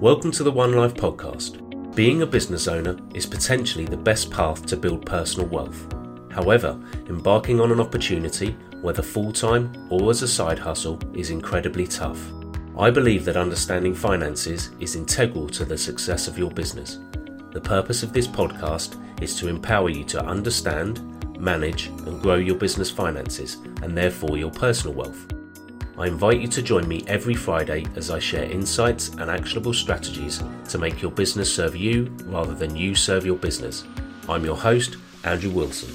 [0.00, 1.94] Welcome to the One Life podcast.
[1.94, 5.94] Being a business owner is potentially the best path to build personal wealth.
[6.30, 6.80] However,
[7.10, 12.18] embarking on an opportunity, whether full time or as a side hustle, is incredibly tough.
[12.78, 16.98] I believe that understanding finances is integral to the success of your business.
[17.52, 22.56] The purpose of this podcast is to empower you to understand, manage, and grow your
[22.56, 25.26] business finances and therefore your personal wealth.
[26.00, 30.42] I invite you to join me every Friday as I share insights and actionable strategies
[30.70, 33.84] to make your business serve you rather than you serve your business.
[34.26, 35.90] I'm your host, Andrew Wilson.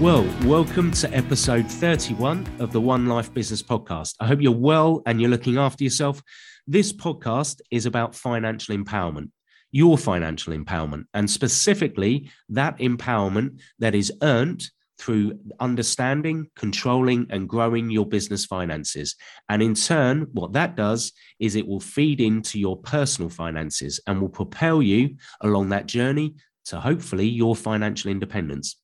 [0.00, 4.14] Well, welcome to episode 31 of the One Life Business Podcast.
[4.20, 6.22] I hope you're well and you're looking after yourself.
[6.68, 9.30] This podcast is about financial empowerment,
[9.72, 17.90] your financial empowerment, and specifically that empowerment that is earned through understanding, controlling, and growing
[17.90, 19.16] your business finances.
[19.48, 24.20] And in turn, what that does is it will feed into your personal finances and
[24.20, 26.34] will propel you along that journey
[26.66, 28.76] to hopefully your financial independence.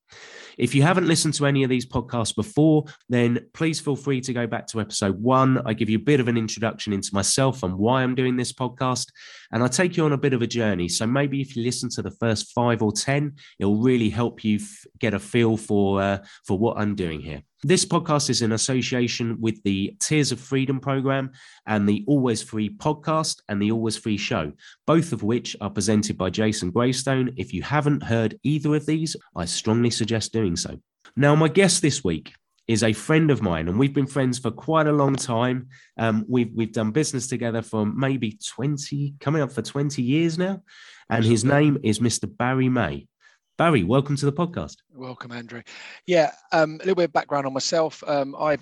[0.59, 4.33] If you haven't listened to any of these podcasts before, then please feel free to
[4.33, 5.63] go back to episode one.
[5.67, 8.53] I give you a bit of an introduction into myself and why I'm doing this
[8.53, 9.09] podcast.
[9.53, 10.89] And I take you on a bit of a journey.
[10.89, 14.57] So maybe if you listen to the first five or 10, it'll really help you
[14.57, 17.43] f- get a feel for, uh, for what I'm doing here.
[17.65, 21.31] This podcast is in association with the Tiers of Freedom program
[21.65, 24.51] and the Always Free podcast and the Always Free show,
[24.85, 27.33] both of which are presented by Jason Graystone.
[27.37, 30.79] If you haven't heard either of these, I strongly suggest doing so.
[31.17, 32.33] Now, my guest this week
[32.69, 35.69] is a friend of mine, and we've been friends for quite a long time.
[35.99, 40.63] Um, we've we've done business together for maybe twenty, coming up for twenty years now,
[41.11, 42.35] and his name is Mr.
[42.35, 43.09] Barry May.
[43.59, 44.77] Barry, welcome to the podcast.
[44.91, 45.63] Welcome, Andrew.
[46.07, 48.03] Yeah, um, a little bit of background on myself.
[48.07, 48.59] Um, I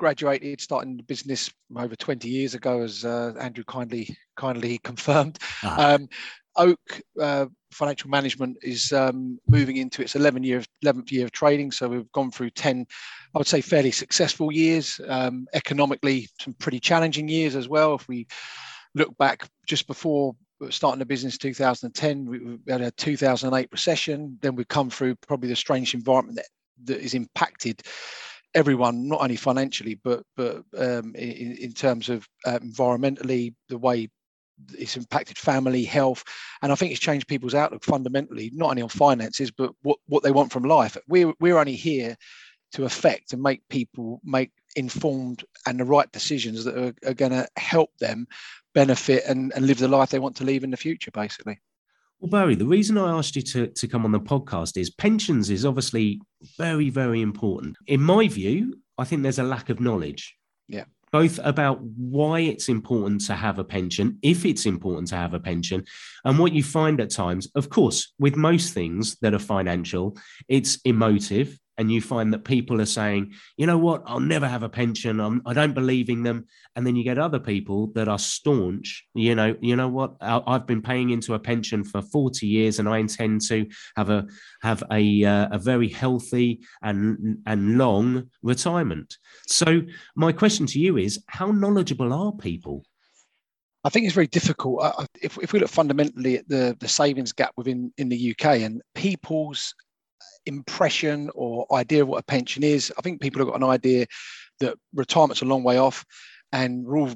[0.00, 5.38] graduated, starting the business over 20 years ago, as uh, Andrew kindly kindly confirmed.
[5.62, 5.94] Ah.
[5.94, 6.08] Um,
[6.56, 11.70] Oak uh, Financial Management is um, moving into its 11 year 11th year of trading.
[11.70, 12.86] So we've gone through 10,
[13.34, 15.00] I would say, fairly successful years.
[15.08, 17.94] Um, economically, some pretty challenging years as well.
[17.94, 18.26] If we
[18.94, 20.34] look back just before
[20.68, 25.56] starting the business 2010 we had a 2008 recession then we've come through probably the
[25.56, 26.46] strange environment that,
[26.84, 27.80] that is impacted
[28.54, 34.08] everyone not only financially but but um, in, in, terms of uh, environmentally the way
[34.78, 36.24] it's impacted family health
[36.62, 40.22] and i think it's changed people's outlook fundamentally not only on finances but what, what
[40.22, 42.16] they want from life we're, we're only here
[42.72, 47.32] to affect and make people make informed and the right decisions that are, are going
[47.32, 48.26] to help them
[48.74, 51.58] benefit and, and live the life they want to live in the future, basically.
[52.20, 55.50] Well, Barry, the reason I asked you to, to come on the podcast is pensions
[55.50, 56.20] is obviously
[56.58, 57.76] very, very important.
[57.86, 60.36] In my view, I think there's a lack of knowledge.
[60.68, 60.84] Yeah.
[61.12, 65.40] Both about why it's important to have a pension, if it's important to have a
[65.40, 65.84] pension,
[66.24, 70.16] and what you find at times, of course, with most things that are financial,
[70.48, 74.62] it's emotive and you find that people are saying, you know what, I'll never have
[74.62, 75.18] a pension.
[75.18, 76.44] I'm, I do not believe in them.
[76.76, 79.06] And then you get other people that are staunch.
[79.14, 80.16] You know, you know what?
[80.20, 84.26] I've been paying into a pension for 40 years, and I intend to have a
[84.60, 89.16] have a uh, a very healthy and and long retirement.
[89.46, 89.80] So
[90.14, 92.84] my question to you is, how knowledgeable are people?
[93.84, 94.84] I think it's very difficult.
[95.22, 98.82] If, if we look fundamentally at the, the savings gap within in the UK and
[98.94, 99.74] people's
[100.46, 102.92] impression or idea of what a pension is.
[102.98, 104.06] I think people have got an idea
[104.60, 106.04] that retirement's a long way off,
[106.52, 107.14] and we're all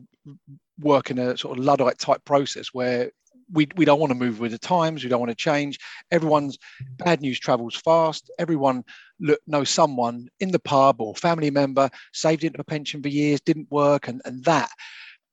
[0.79, 3.11] working a sort of luddite type process where
[3.53, 5.03] we, we don't want to move with the times.
[5.03, 5.79] We don't want to change.
[6.11, 6.59] Everyone's
[6.97, 8.31] bad news travels fast.
[8.39, 8.85] Everyone
[9.21, 13.41] look, knows someone in the pub or family member saved into a pension for years,
[13.41, 14.71] didn't work, and, and that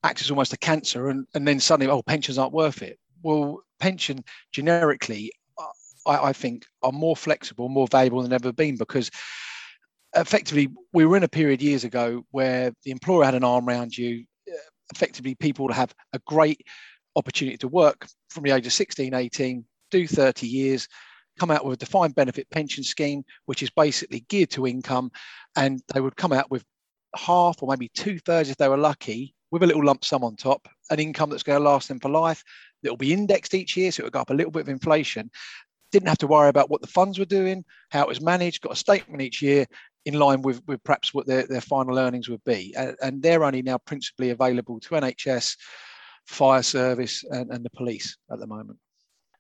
[0.04, 1.10] acts as almost a cancer.
[1.10, 3.00] And, and then suddenly, oh, pensions aren't worth it.
[3.24, 5.32] Well, pension generically
[6.06, 9.12] I, I think, are more flexible, more valuable than ever been because
[10.16, 13.98] effectively we were in a period years ago where the employer had an arm around
[13.98, 14.26] you.
[14.48, 14.58] Uh,
[14.94, 16.62] effectively, people would have a great
[17.16, 20.88] opportunity to work from the age of 16, 18, do 30 years,
[21.40, 25.12] come out with a defined benefit pension scheme, which is basically geared to income.
[25.56, 26.64] And they would come out with
[27.16, 30.36] half or maybe two thirds if they were lucky with a little lump sum on
[30.38, 32.44] top, an income that's going to last them for life.
[32.84, 35.30] That will be indexed each year, so it'll go up a little bit of inflation
[35.92, 38.74] didn't have to worry about what the funds were doing, how it was managed, got
[38.74, 39.66] a statement each year
[40.06, 42.74] in line with, with perhaps what their, their final earnings would be.
[42.76, 45.58] And, and they're only now principally available to NHS,
[46.26, 48.80] fire service, and, and the police at the moment.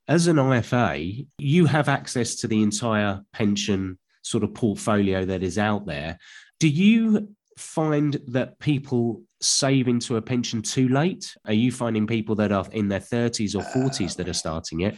[0.08, 5.58] As an IFA, you have access to the entire pension sort of portfolio that is
[5.58, 6.18] out there.
[6.60, 11.36] Do you find that people save into a pension too late?
[11.46, 14.82] Are you finding people that are in their 30s or 40s that are uh, starting
[14.82, 14.98] it?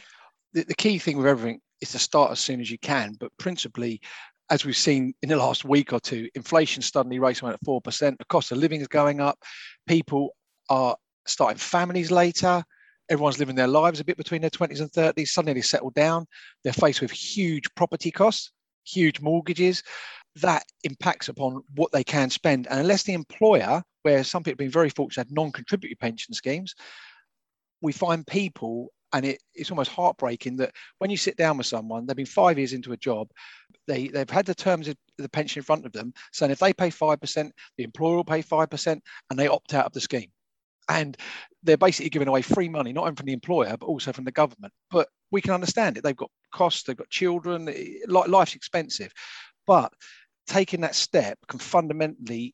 [0.54, 3.32] The, the key thing with everything is to start as soon as you can, but
[3.38, 4.02] principally,
[4.50, 8.26] as we've seen in the last week or two, inflation suddenly racing at 4%, the
[8.26, 9.38] cost of living is going up,
[9.88, 10.36] people
[10.70, 10.96] are
[11.26, 12.64] starting families later,
[13.10, 16.26] everyone's living their lives a bit between their 20s and 30s, suddenly they settle down,
[16.64, 18.52] they're faced with huge property costs,
[18.86, 19.84] huge mortgages.
[20.38, 22.68] That impacts upon what they can spend.
[22.68, 26.74] And unless the employer, where some people have been very fortunate, had non-contributory pension schemes,
[27.82, 32.06] we find people and it, it's almost heartbreaking that when you sit down with someone,
[32.06, 33.30] they've been five years into a job,
[33.88, 36.74] they, they've had the terms of the pension in front of them, saying if they
[36.74, 38.88] pay 5%, the employer will pay 5%,
[39.30, 40.32] and they opt out of the scheme.
[40.90, 41.16] And
[41.62, 44.32] they're basically giving away free money, not only from the employer, but also from the
[44.32, 44.74] government.
[44.92, 46.04] But we can understand it.
[46.04, 49.14] They've got costs, they've got children, eh, life's expensive.
[49.66, 49.94] But
[50.48, 52.54] taking that step can fundamentally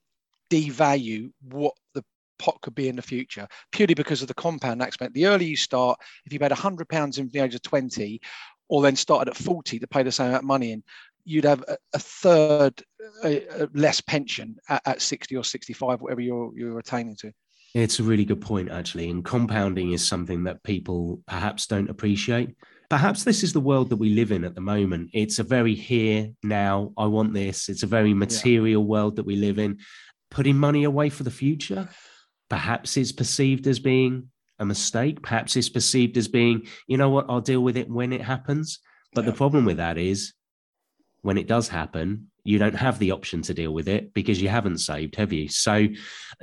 [0.51, 2.03] devalue what the
[2.39, 5.13] pot could be in the future purely because of the compound aspect.
[5.13, 8.19] The earlier you start, if you paid £100 in the age of 20,
[8.69, 10.83] or then started at 40 to pay the same amount of money in,
[11.25, 12.83] you'd have a, a third
[13.73, 17.31] less pension at, at, 60 or 65, whatever you're, you're attaining to.
[17.75, 19.09] It's a really good point, actually.
[19.09, 22.55] And compounding is something that people perhaps don't appreciate.
[22.89, 25.11] Perhaps this is the world that we live in at the moment.
[25.13, 27.69] It's a very here, now, I want this.
[27.69, 28.87] It's a very material yeah.
[28.87, 29.77] world that we live in.
[30.31, 31.89] Putting money away for the future,
[32.49, 34.29] perhaps it's perceived as being
[34.59, 35.21] a mistake.
[35.21, 38.79] Perhaps it's perceived as being, you know what, I'll deal with it when it happens.
[39.13, 39.31] But yeah.
[39.31, 40.33] the problem with that is
[41.21, 44.49] when it does happen, you don't have the option to deal with it because you
[44.49, 45.47] haven't saved, have you?
[45.49, 45.87] So,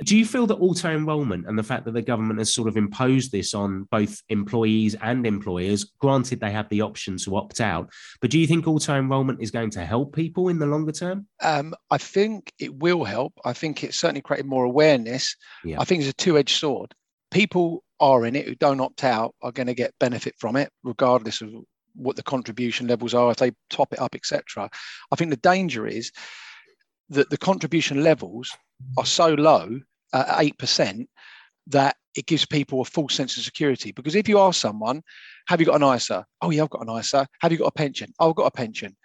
[0.03, 2.77] do you feel that auto enrolment and the fact that the government has sort of
[2.77, 7.91] imposed this on both employees and employers, granted they have the option to opt out,
[8.21, 11.27] but do you think auto enrolment is going to help people in the longer term?
[11.41, 13.33] Um, I think it will help.
[13.45, 15.35] I think it's certainly created more awareness.
[15.63, 15.79] Yeah.
[15.79, 16.93] I think it's a two edged sword.
[17.31, 20.69] People are in it who don't opt out are going to get benefit from it,
[20.83, 21.49] regardless of
[21.97, 24.69] what the contribution levels are, if they top it up, etc.
[25.11, 26.11] I think the danger is
[27.09, 28.55] that the contribution levels
[28.97, 29.79] are so low
[30.13, 31.09] at eight percent
[31.67, 33.91] that it gives people a false sense of security.
[33.91, 35.01] Because if you ask someone,
[35.47, 37.71] "Have you got an ISA?" "Oh yeah, I've got an ISA." "Have you got a
[37.71, 38.95] pension?" "Oh, I've got a pension."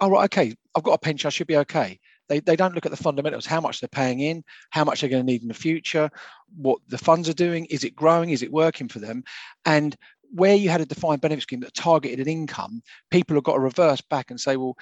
[0.00, 1.28] "Oh right, okay, I've got a pension.
[1.28, 4.20] I should be okay." They, they don't look at the fundamentals, how much they're paying
[4.20, 6.10] in, how much they're going to need in the future,
[6.56, 9.22] what the funds are doing, is it growing, is it working for them?
[9.64, 9.94] And
[10.36, 13.60] where you had a defined benefit scheme that targeted an income, people have got to
[13.60, 14.76] reverse back and say, well,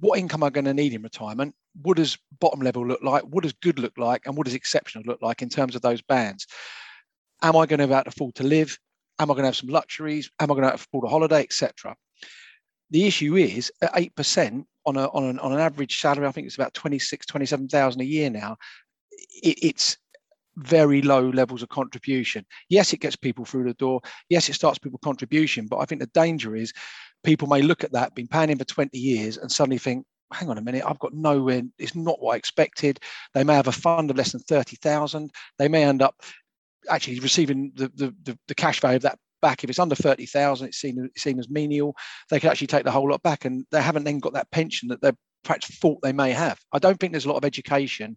[0.00, 1.54] what income am I going to need in retirement?
[1.80, 3.22] What does bottom level look like?
[3.22, 4.26] What does good look like?
[4.26, 6.46] And what does exceptional look like in terms of those bands?
[7.42, 8.78] Am I going to have to afford to live?
[9.18, 10.30] Am I going to have some luxuries?
[10.40, 11.96] Am I going to afford a holiday, etc.?
[12.90, 16.46] The issue is at 8% on, a, on, an, on an average salary, I think
[16.46, 18.56] it's about 26, 27,000 a year now.
[19.42, 19.96] It, it's
[20.56, 22.44] very low levels of contribution.
[22.68, 24.00] Yes, it gets people through the door.
[24.28, 25.66] Yes, it starts people contribution.
[25.66, 26.72] But I think the danger is
[27.24, 30.48] people may look at that, been paying in for 20 years, and suddenly think, hang
[30.48, 32.98] on a minute, I've got nowhere, it's not what I expected.
[33.34, 35.30] They may have a fund of less than 30,000.
[35.58, 36.16] They may end up
[36.88, 39.62] actually receiving the, the, the, the cash value of that back.
[39.62, 41.94] If it's under 30,000, it's seen, it's seen as menial.
[42.30, 44.88] They can actually take the whole lot back and they haven't then got that pension
[44.88, 45.12] that they
[45.44, 46.58] perhaps thought they may have.
[46.72, 48.16] I don't think there's a lot of education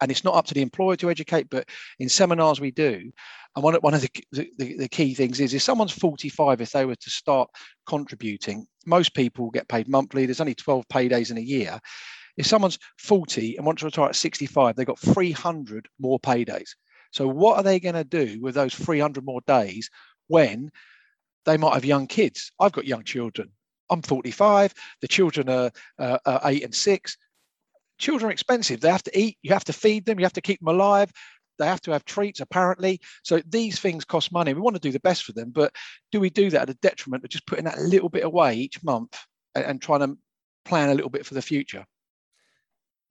[0.00, 1.68] and it's not up to the employer to educate, but
[1.98, 3.10] in seminars we do.
[3.56, 6.84] And one, one of the, the, the, key things is if someone's 45, if they
[6.84, 7.50] were to start
[7.86, 10.24] contributing, most people get paid monthly.
[10.24, 11.78] There's only 12 paydays in a year.
[12.36, 16.70] If someone's 40 and wants to retire at 65, they've got 300 more paydays.
[17.12, 19.90] So what are they going to do with those 300 more days
[20.28, 20.70] when
[21.44, 22.52] they might have young kids?
[22.60, 23.50] I've got young children.
[23.90, 24.72] I'm 45.
[25.00, 27.16] The children are, uh, are eight and six
[28.00, 28.80] children are expensive.
[28.80, 31.12] They have to eat, you have to feed them, you have to keep them alive.
[31.58, 33.00] They have to have treats, apparently.
[33.22, 34.54] So these things cost money.
[34.54, 35.72] We want to do the best for them, but
[36.10, 38.82] do we do that at a detriment of just putting that little bit away each
[38.82, 39.16] month
[39.54, 40.16] and, and trying to
[40.64, 41.84] plan a little bit for the future?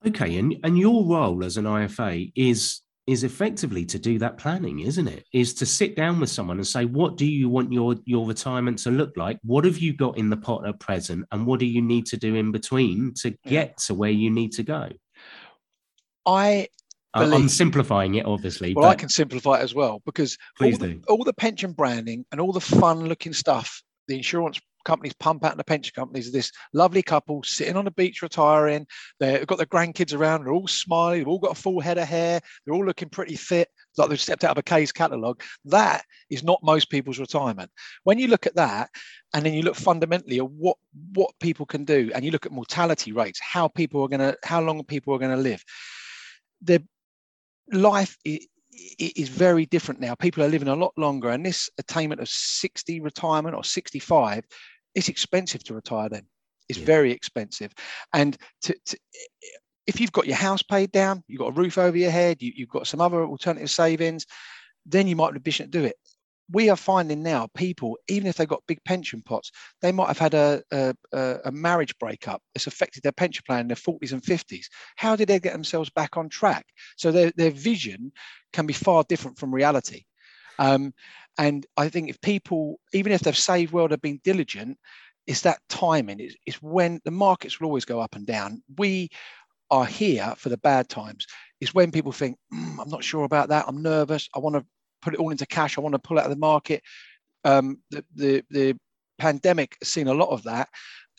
[0.05, 4.81] Okay, and, and your role as an IFA is is effectively to do that planning,
[4.81, 5.25] isn't it?
[5.33, 8.77] Is to sit down with someone and say, what do you want your your retirement
[8.79, 9.39] to look like?
[9.43, 12.17] What have you got in the pot at present, and what do you need to
[12.17, 14.89] do in between to get to where you need to go?
[16.25, 16.67] I
[17.15, 18.75] Believe, I'm simplifying it, obviously.
[18.75, 22.39] Well, I can simplify it as well because all the, all the, pension branding and
[22.39, 26.51] all the fun looking stuff, the insurance companies pump out and the pension companies this
[26.73, 28.87] lovely couple sitting on the beach retiring.
[29.19, 32.07] They've got their grandkids around, they're all smiling, they've all got a full head of
[32.07, 35.41] hair, they're all looking pretty fit, like they've stepped out of a Kay's catalogue.
[35.65, 37.71] That is not most people's retirement.
[38.03, 38.89] When you look at that,
[39.33, 40.77] and then you look fundamentally at what
[41.13, 44.61] what people can do, and you look at mortality rates, how people are gonna, how
[44.61, 45.63] long people are gonna live.
[46.61, 46.79] They're
[47.71, 48.17] life
[48.99, 50.15] is very different now.
[50.15, 54.45] People are living a lot longer, and this attainment of 60 retirement or 65,
[54.95, 56.25] it's expensive to retire then.
[56.67, 56.85] It's yeah.
[56.85, 57.73] very expensive.
[58.13, 58.97] And to, to,
[59.87, 62.53] if you've got your house paid down, you've got a roof over your head, you,
[62.59, 64.25] have got some other alternative savings,
[64.85, 65.95] then you might be ambition to do it
[66.51, 70.17] we are finding now people, even if they've got big pension pots, they might have
[70.17, 70.95] had a, a,
[71.45, 74.65] a marriage breakup It's affected their pension plan in their 40s and 50s.
[74.95, 76.65] How did they get themselves back on track?
[76.97, 78.11] So their, their vision
[78.53, 80.05] can be far different from reality.
[80.57, 80.93] Um,
[81.37, 84.77] and I think if people, even if they've saved well, they've been diligent,
[85.25, 86.19] it's that timing.
[86.19, 88.61] It's, it's when the markets will always go up and down.
[88.77, 89.09] We
[89.71, 91.27] are here for the bad times.
[91.61, 93.65] It's when people think, mm, I'm not sure about that.
[93.67, 94.27] I'm nervous.
[94.35, 94.65] I want to
[95.01, 95.77] put it all into cash.
[95.77, 96.81] I want to pull out of the market.
[97.45, 98.77] Um, the, the, the
[99.17, 100.67] pandemic has seen a lot of that.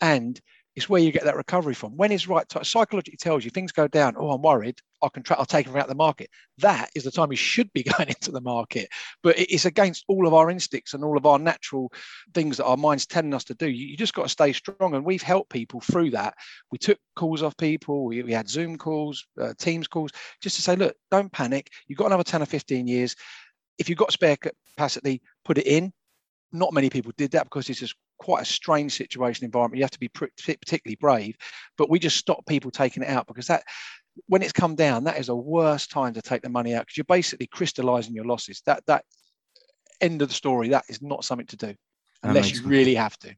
[0.01, 0.39] And
[0.75, 1.97] it's where you get that recovery from.
[1.97, 4.15] When is right time, psychologically tells you things go down.
[4.17, 4.79] Oh, I'm worried.
[5.03, 6.29] I can try, I'll take it out of the market.
[6.59, 8.87] That is the time you should be going into the market.
[9.23, 11.91] But it's against all of our instincts and all of our natural
[12.33, 13.67] things that our mind's telling us to do.
[13.67, 14.95] You, you just got to stay strong.
[14.95, 16.35] And we've helped people through that.
[16.71, 18.05] We took calls off people.
[18.05, 20.11] We, we had Zoom calls, uh, Teams calls,
[20.41, 21.69] just to say, look, don't panic.
[21.87, 23.15] You've got another 10 or 15 years
[23.81, 25.91] if you've got spare capacity, put it in.
[26.51, 29.79] Not many people did that because it's just quite a strange situation environment.
[29.79, 31.35] You have to be particularly brave.
[31.75, 33.63] But we just stop people taking it out because that,
[34.27, 36.97] when it's come down, that is a worst time to take the money out because
[36.97, 38.61] you're basically crystallizing your losses.
[38.67, 39.05] That that
[40.01, 40.69] end of the story.
[40.69, 41.73] That is not something to do
[42.21, 43.33] unless you really have to.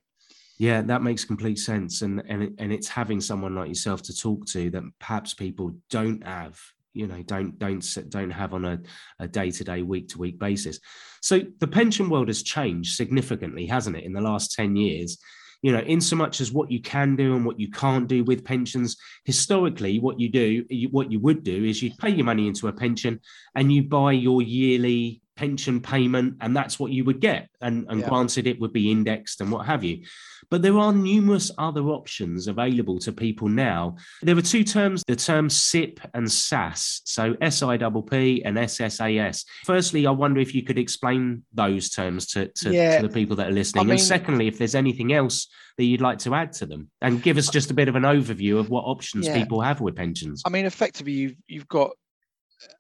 [0.58, 4.46] Yeah, that makes complete sense, and and and it's having someone like yourself to talk
[4.48, 6.60] to that perhaps people don't have
[6.94, 8.80] you know don't don't don't have on a,
[9.20, 10.80] a day-to-day week-to-week basis.
[11.22, 15.18] So the pension world has changed significantly hasn't it in the last 10 years?
[15.62, 18.24] You know in so much as what you can do and what you can't do
[18.26, 22.48] with pensions historically what you do what you would do is you pay your money
[22.48, 23.22] into a pension
[23.56, 28.02] and you buy your yearly pension payment and that's what you would get and, and
[28.02, 28.10] yeah.
[28.10, 30.04] granted it would be indexed and what have you
[30.50, 33.96] but there are numerous other options available to people now.
[34.22, 39.46] There are two terms, the term SIP and SAS, so SIPP and SSAS.
[39.66, 43.02] Firstly, I wonder if you could explain those terms to, to, yeah.
[43.02, 43.82] to the people that are listening.
[43.82, 45.48] I mean, and secondly, if there's anything else
[45.78, 48.04] that you'd like to add to them and give us just a bit of an
[48.04, 49.38] overview of what options yeah.
[49.38, 50.44] people have with pensions.
[50.46, 51.92] I mean, effectively, you've, you've got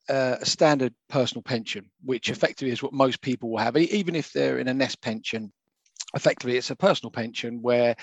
[0.09, 4.59] a standard personal pension, which effectively is what most people will have, even if they're
[4.59, 5.51] in a NEST pension
[6.13, 7.95] effectively it's a personal pension where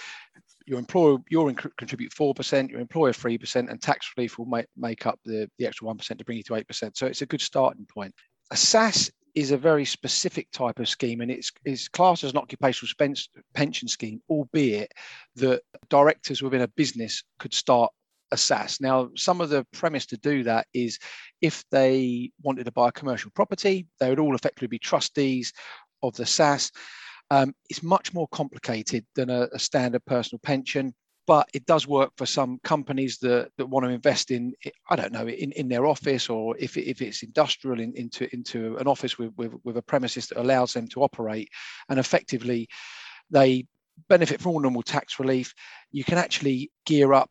[0.66, 5.18] your employer you'll contribute 4% your employer 3% and tax relief will make, make up
[5.24, 8.14] the, the extra 1% to bring you to 8% so it's a good starting point.
[8.50, 12.38] A SSAS is a very specific type of scheme and it's, it's classed as an
[12.38, 13.14] occupational
[13.54, 14.92] pension scheme albeit
[15.36, 17.92] that directors within a business could start
[18.32, 18.80] a SSAS.
[18.80, 20.98] Now, some of the premise to do that is
[21.40, 25.52] if they wanted to buy a commercial property, they would all effectively be trustees
[26.02, 26.70] of the SSAS.
[27.30, 30.92] Um, it's much more complicated than a, a, standard personal pension,
[31.28, 34.52] but it does work for some companies that, that want to invest in,
[34.88, 38.76] I don't know, in, in their office or if, if it's industrial in, into, into
[38.78, 41.48] an office with, with, with a premises that allows them to operate
[41.88, 42.68] and effectively
[43.30, 43.66] they
[44.08, 45.54] benefit from all normal tax relief.
[45.92, 47.30] You can actually gear up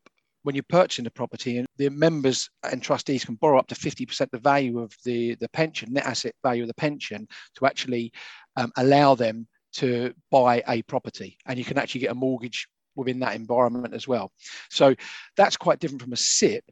[0.49, 4.31] when you're purchasing the property and the members and trustees can borrow up to 50%
[4.31, 8.11] the value of the, the pension, net asset value of the pension to actually
[8.55, 13.19] um, allow them to buy a property and you can actually get a mortgage within
[13.19, 14.31] that environment as well.
[14.71, 14.95] So
[15.37, 16.63] that's quite different from a SIPP.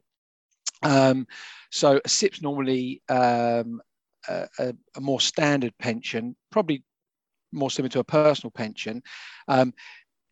[0.82, 1.28] Um,
[1.70, 3.80] so a SIPP's normally um,
[4.28, 6.82] a, a, more standard pension, probably
[7.52, 9.04] more similar to a personal pension.
[9.46, 9.72] Um,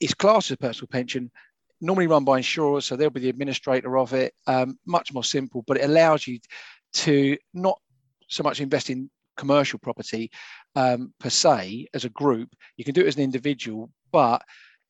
[0.00, 1.30] it's classed as a personal pension,
[1.80, 4.32] normally run by insurers, so they'll be the administrator of it.
[4.46, 6.38] Um, much more simple, but it allows you
[6.94, 7.78] to not
[8.28, 10.30] so much invest in commercial property
[10.74, 12.48] um, per se as a group.
[12.76, 14.42] You can do it as an individual, but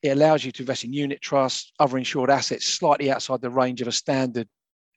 [0.03, 3.81] it allows you to invest in unit trusts, other insured assets slightly outside the range
[3.81, 4.49] of a standard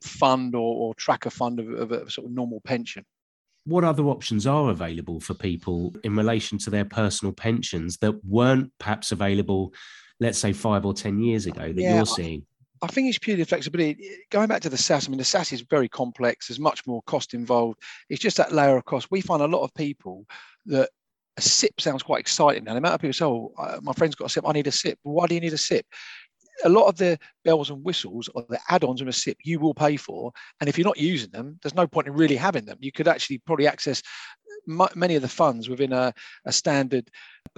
[0.04, 3.06] fund or, or tracker fund of, of a sort of normal pension.
[3.66, 8.72] What other options are available for people in relation to their personal pensions that weren't
[8.80, 9.74] perhaps available,
[10.20, 12.46] let's say five or 10 years ago that yeah, you're seeing?
[12.82, 14.10] I think it's purely flexibility.
[14.32, 16.48] Going back to the SSAS, I mean, the SSAS is very complex.
[16.48, 17.80] There's much more cost involved.
[18.10, 19.12] It's just that layer of cost.
[19.12, 20.26] We find a lot of people
[20.68, 20.90] that
[21.38, 22.68] a SIPP sounds quite exciting.
[22.68, 24.48] And the amount of people say, oh, my friend's got a SIPP.
[24.48, 25.86] I need a SIPP." why do you need a SIPP?
[26.66, 29.74] A lot of the bells and whistles or the add-ons in a SIPP you will
[29.74, 30.32] pay for.
[30.60, 32.78] And if you're not using them, there's no point in really having them.
[32.82, 34.02] You could actually probably access
[34.68, 36.14] many of the funds within a,
[36.46, 37.10] a standard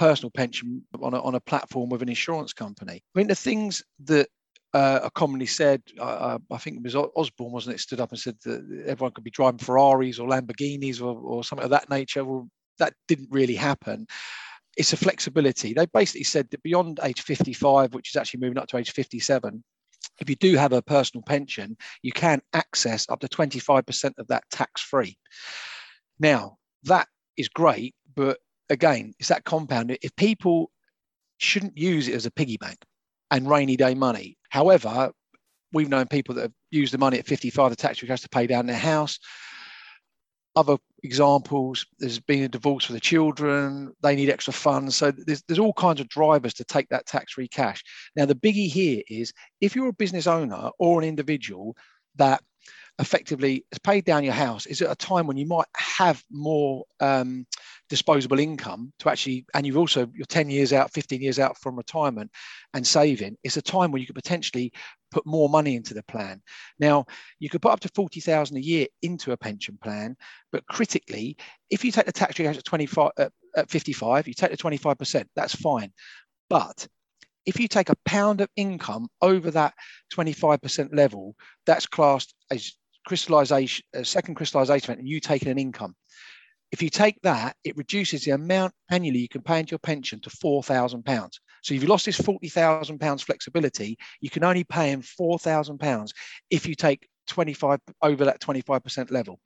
[0.01, 3.03] personal pension on a, on a platform with an insurance company.
[3.15, 4.27] I mean, the things that
[4.73, 5.83] uh, are commonly said.
[5.99, 7.79] Uh, I think it was Osborne, wasn't it?
[7.79, 11.65] Stood up and said that everyone could be driving Ferraris or Lamborghinis or, or something
[11.65, 12.25] of that nature.
[12.25, 14.07] Well, that didn't really happen.
[14.75, 15.73] It's a flexibility.
[15.73, 19.63] They basically said that beyond age 55, which is actually moving up to age 57,
[20.19, 24.45] if you do have a personal pension, you can access up to 25% of that
[24.49, 25.15] tax free.
[26.19, 28.39] Now, that is great, but
[28.71, 29.95] again, it's that compound.
[30.01, 30.71] If people
[31.37, 32.79] shouldn't use it as a piggy bank
[33.29, 34.37] and rainy day money.
[34.49, 35.11] However,
[35.73, 38.47] we've known people that have used the money at 55, the tax cash to pay
[38.47, 39.19] down their house.
[40.55, 44.95] Other examples, there's been a divorce for the children, they need extra funds.
[44.97, 47.83] So there's, there's all kinds of drivers to take that tax free cash.
[48.15, 51.75] Now, the biggie here is if you're a business owner or an individual
[52.15, 52.43] that
[52.99, 56.83] effectively has paid down your house is at a time when you might have more
[56.99, 57.45] um,
[57.89, 61.75] disposable income to actually and you've also you're 10 years out 15 years out from
[61.75, 62.29] retirement
[62.73, 64.71] and saving it's a time when you could potentially
[65.09, 66.41] put more money into the plan.
[66.79, 67.05] Now
[67.39, 70.15] you could put up to 40,000 a year into a pension plan
[70.51, 71.37] but critically
[71.69, 75.25] if you take the tax rate at 25 uh, at 55 you take the 25%
[75.35, 75.91] that's fine.
[76.49, 76.87] But
[77.45, 79.73] if you take a pound of income over that
[80.13, 82.73] 25% level, that's classed as
[83.05, 85.95] crystallization, a second crystallization event, and you take an income.
[86.71, 90.19] If you take that, it reduces the amount annually you can pay into your pension
[90.21, 91.31] to £4,000.
[91.63, 96.11] So if you lost this £40,000 flexibility, you can only pay in £4,000
[96.49, 99.39] if you take 25 over that 25% level.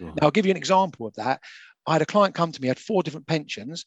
[0.00, 1.40] Now, I'll give you an example of that.
[1.86, 3.84] I had a client come to me, had four different pensions.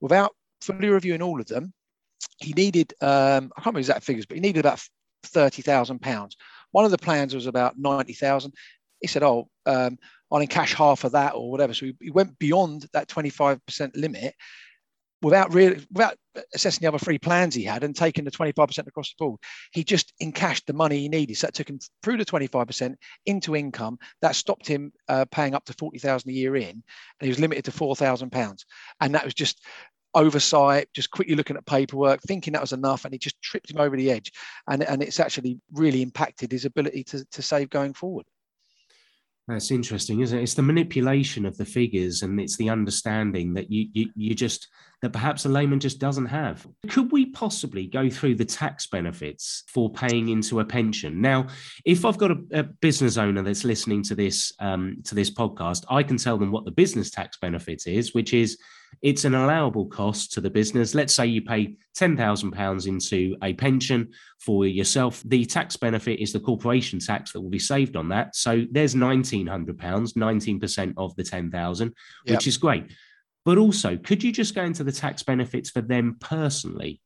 [0.00, 1.72] Without fully reviewing all of them,
[2.38, 4.80] he needed, um, I can't remember exact figures, but he needed about
[5.24, 6.32] £30,000.
[6.72, 8.52] One of the plans was about 90,000.
[9.00, 9.98] He said, oh, um,
[10.30, 11.72] I'll encash half of that or whatever.
[11.72, 14.34] So he, he went beyond that 25% limit
[15.22, 16.16] without really without
[16.54, 19.40] assessing the other three plans he had and taking the 25% across the board
[19.72, 22.94] he just encashed the money he needed so that took him through the 25%
[23.26, 26.82] into income that stopped him uh, paying up to 40,000 a year in and
[27.20, 28.64] he was limited to 4,000 pounds
[29.00, 29.64] and that was just
[30.18, 33.80] oversight, just quickly looking at paperwork, thinking that was enough, and it just tripped him
[33.80, 34.32] over the edge.
[34.68, 38.26] And, and it's actually really impacted his ability to, to save going forward.
[39.46, 40.42] That's interesting, isn't it?
[40.42, 44.68] It's the manipulation of the figures and it's the understanding that you, you, you just,
[45.00, 46.66] that perhaps a layman just doesn't have.
[46.90, 51.22] Could we possibly go through the tax benefits for paying into a pension?
[51.22, 51.46] Now,
[51.86, 55.86] if I've got a, a business owner that's listening to this, um, to this podcast,
[55.88, 58.58] I can tell them what the business tax benefit is, which is
[59.02, 60.94] it's an allowable cost to the business.
[60.94, 65.22] Let's say you pay £10,000 into a pension for yourself.
[65.24, 68.34] The tax benefit is the corporation tax that will be saved on that.
[68.34, 71.94] So there's £1,900, 19% of the 10,000,
[72.26, 72.36] yep.
[72.36, 72.90] which is great.
[73.44, 77.00] But also, could you just go into the tax benefits for them personally?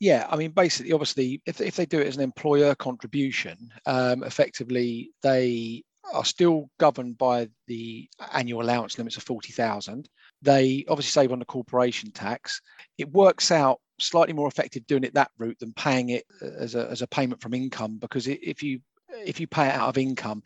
[0.00, 4.22] Yeah, I mean, basically, obviously, if, if they do it as an employer contribution, um,
[4.22, 10.08] effectively they are still governed by the annual allowance limits of 40,000.
[10.42, 12.60] They obviously save on the corporation tax.
[12.96, 16.74] It works out slightly more effective doing it that route than paying it uh, as
[16.74, 18.80] a, as a payment from income because if you
[19.26, 20.42] if you pay it out of income,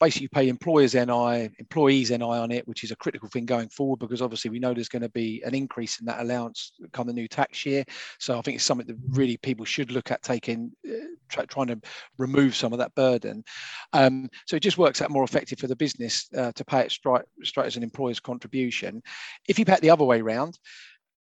[0.00, 3.68] basically you pay employers NI, employees NI on it, which is a critical thing going
[3.68, 7.06] forward because obviously we know there's going to be an increase in that allowance come
[7.06, 7.84] the new tax year.
[8.18, 11.68] So I think it's something that really people should look at taking, uh, try, trying
[11.68, 11.80] to
[12.18, 13.44] remove some of that burden.
[13.92, 16.92] Um, so it just works out more effective for the business uh, to pay it
[16.92, 19.02] straight, straight as an employer's contribution.
[19.48, 20.58] If you pay it the other way around,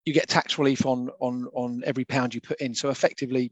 [0.05, 2.75] you get tax relief on on on every pound you put in.
[2.75, 3.51] So effectively,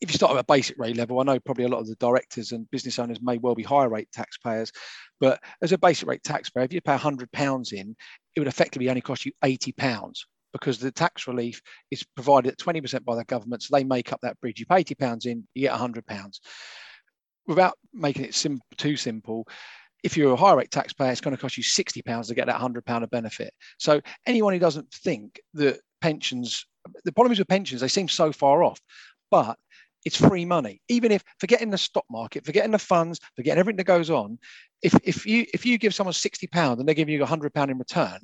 [0.00, 1.94] if you start at a basic rate level, I know probably a lot of the
[1.96, 4.72] directors and business owners may well be higher rate taxpayers,
[5.20, 7.94] but as a basic rate taxpayer, if you pay £100 in,
[8.34, 11.60] it would effectively only cost you £80 because the tax relief
[11.90, 14.60] is provided at 20% by the government, so they make up that bridge.
[14.60, 16.40] You pay £80 in, you get £100.
[17.46, 19.46] Without making it sim- too simple,
[20.02, 22.60] if you're a higher rate taxpayer, it's going to cost you £60 to get that
[22.60, 23.52] £100 of benefit.
[23.78, 26.66] So anyone who doesn't think that pensions,
[27.04, 28.80] the problem is with pensions, they seem so far off.
[29.30, 29.56] But
[30.04, 30.80] it's free money.
[30.88, 34.38] Even if forgetting the stock market, forgetting the funds, forgetting everything that goes on,
[34.82, 37.70] if if you if you give someone sixty pounds and they give you hundred pound
[37.70, 38.18] in return,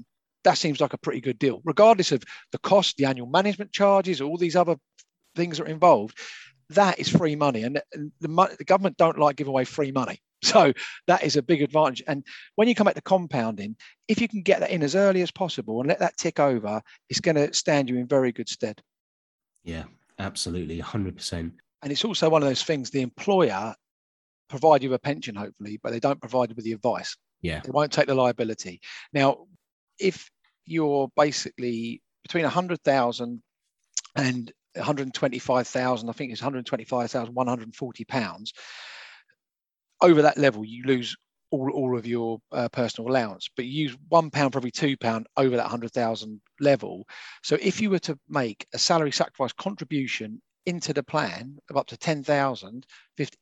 [0.45, 2.23] that seems like a pretty good deal, regardless of
[2.53, 4.77] the cost, the annual management charges, all these other
[5.37, 6.19] things that are involved.
[6.71, 10.21] That is free money, and the, the, the government don't like giving away free money.
[10.41, 10.73] So
[11.09, 12.01] that is a big advantage.
[12.07, 12.25] And
[12.55, 13.75] when you come back to compounding,
[14.07, 16.81] if you can get that in as early as possible and let that tick over,
[17.09, 18.81] it's going to stand you in very good stead.
[19.65, 19.83] Yeah,
[20.21, 21.51] absolutely, 100%.
[21.83, 23.75] And it's also one of those things the employer
[24.49, 27.17] provide you with a pension, hopefully, but they don't provide you with the advice.
[27.43, 27.61] Yeah.
[27.65, 28.81] They won't take the liability.
[29.13, 29.47] Now,
[29.99, 30.31] if
[30.65, 33.43] you're basically between 100,000
[34.17, 38.53] and 125,000, I think it's 125,140 pounds.
[40.01, 41.17] Over that level, you lose
[41.51, 44.97] all, all of your uh, personal allowance, but you use one pound for every two
[44.97, 47.07] pound over that 100,000 level.
[47.43, 51.87] So if you were to make a salary sacrifice contribution into the plan of up
[51.87, 52.87] to 10,000,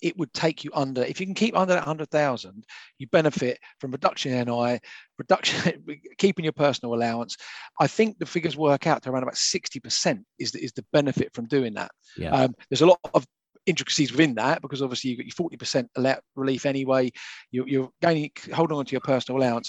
[0.00, 2.64] it would take you under, if you can keep under that 100,000,
[2.98, 4.78] you benefit from reduction in NI,
[5.18, 5.84] reduction,
[6.18, 7.36] keeping your personal allowance.
[7.80, 11.34] I think the figures work out to around about 60% is the, is the benefit
[11.34, 11.90] from doing that.
[12.16, 12.30] Yeah.
[12.30, 13.26] Um, there's a lot of
[13.66, 17.10] intricacies within that because obviously you've got your 40% relief anyway,
[17.50, 19.68] you're, you're gaining, holding on to your personal allowance.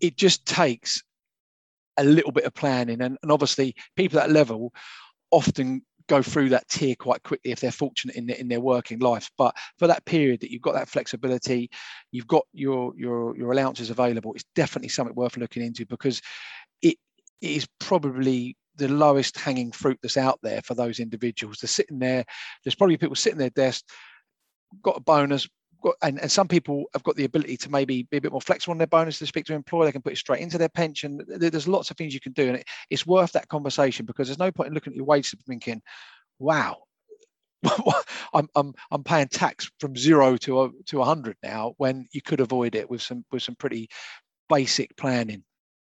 [0.00, 1.02] It just takes
[1.96, 3.00] a little bit of planning.
[3.00, 4.72] And, and obviously people at that level
[5.32, 8.98] often go through that tier quite quickly if they're fortunate in their, in their working
[8.98, 9.30] life.
[9.38, 11.70] But for that period that you've got that flexibility,
[12.12, 14.32] you've got your your your allowances available.
[14.34, 16.20] It's definitely something worth looking into because
[16.82, 16.96] it
[17.40, 21.58] is probably the lowest hanging fruit that's out there for those individuals.
[21.60, 22.24] They're sitting there.
[22.64, 23.84] There's probably people sitting their desk,
[24.82, 25.48] got a bonus,
[25.84, 28.40] got, and, and some people have got the ability to maybe be a bit more
[28.40, 29.84] flexible on their bonus to speak to an employer.
[29.84, 31.20] They can put it straight into their pension.
[31.28, 34.38] There's lots of things you can do, and it, it's worth that conversation because there's
[34.38, 35.82] no point in looking at your wage slip thinking,
[36.38, 36.78] "Wow,
[38.34, 42.40] I'm, I'm I'm paying tax from zero to a, to 100 now," when you could
[42.40, 43.88] avoid it with some with some pretty
[44.48, 45.44] basic planning.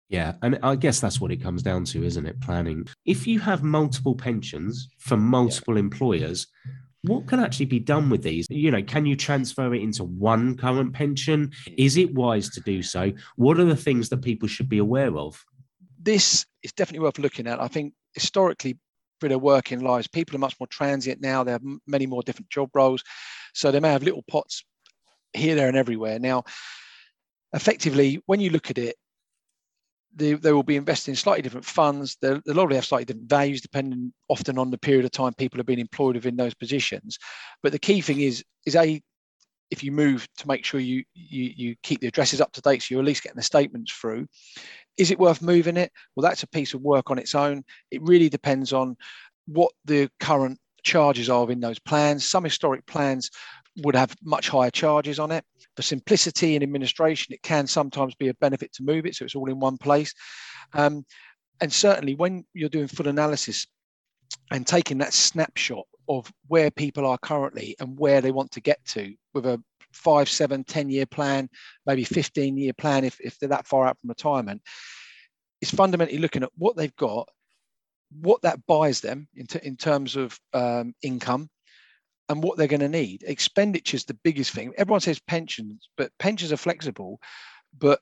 [0.09, 2.41] Yeah, and I guess that's what it comes down to, isn't it?
[2.41, 2.87] Planning.
[3.07, 5.81] If you have multiple pensions from multiple yeah.
[5.81, 6.47] employers,
[7.05, 8.47] what can actually be done with these?
[8.49, 11.53] You know, can you transfer it into one current pension?
[11.77, 13.13] Is it wise to do so?
[13.37, 15.43] What are the things that people should be aware of?
[16.03, 17.61] This is definitely worth looking at.
[17.61, 18.79] I think historically,
[19.21, 21.45] for their working lives, people are much more transient now.
[21.45, 23.03] They have many more different job roles.
[23.55, 24.65] So they may have little pots
[25.35, 26.19] here, there, and everywhere.
[26.19, 26.45] Now,
[27.53, 28.97] effectively, when you look at it,
[30.15, 32.17] they, they will be invested in slightly different funds.
[32.21, 35.59] They'll, they'll already have slightly different values depending often on the period of time people
[35.59, 37.19] have been employed within those positions.
[37.63, 39.03] But the key thing is, is a
[39.71, 42.83] if you move to make sure you, you you keep the addresses up to date
[42.83, 44.27] so you're at least getting the statements through
[44.99, 48.01] is it worth moving it well that's a piece of work on its own it
[48.03, 48.97] really depends on
[49.47, 53.31] what the current charges are in those plans some historic plans
[53.79, 55.45] would have much higher charges on it.
[55.77, 59.35] For simplicity and administration, it can sometimes be a benefit to move it so it's
[59.35, 60.15] all in one place.
[60.73, 61.05] Um,
[61.61, 63.67] and certainly when you're doing full analysis
[64.51, 68.85] and taking that snapshot of where people are currently and where they want to get
[68.85, 71.49] to with a five, seven, 10 year plan,
[71.87, 74.63] maybe 15 year plan if, if they're that far out from retirement,
[75.61, 77.29] is fundamentally looking at what they've got,
[78.21, 81.49] what that buys them in, t- in terms of um, income,
[82.29, 83.23] and what they're going to need.
[83.27, 84.73] Expenditure is the biggest thing.
[84.77, 87.21] Everyone says pensions, but pensions are flexible,
[87.79, 88.01] but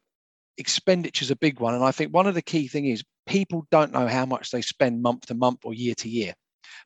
[0.59, 1.75] expenditure is a big one.
[1.75, 4.63] And I think one of the key thing is people don't know how much they
[4.63, 6.35] spend month to month or year to year.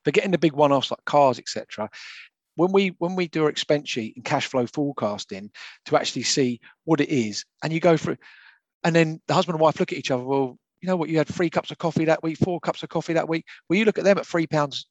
[0.04, 1.88] But getting the big one-offs like cars, etc.
[2.56, 5.50] When we when we do our expense sheet and cash flow forecasting
[5.86, 8.16] to actually see what it is, and you go through,
[8.82, 10.24] and then the husband and wife look at each other.
[10.24, 11.08] Well, you know what?
[11.08, 13.44] You had three cups of coffee that week, four cups of coffee that week.
[13.68, 14.86] Well, you look at them at three pounds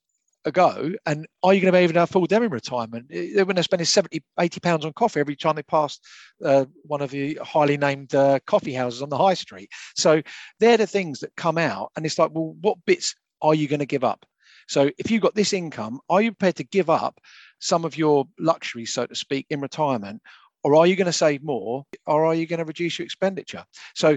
[0.46, 3.06] ago and are you going to be able to afford them in retirement?
[3.10, 5.98] When they're going to spend 70 80 pounds on coffee every time they pass
[6.44, 9.68] uh, one of the highly named uh, coffee houses on the high street.
[9.96, 10.22] So
[10.60, 13.80] they're the things that come out and it's like well what bits are you going
[13.80, 14.24] to give up?
[14.68, 17.20] So if you've got this income are you prepared to give up
[17.58, 20.22] some of your luxuries so to speak in retirement
[20.62, 23.64] or are you going to save more or are you going to reduce your expenditure?
[23.94, 24.16] So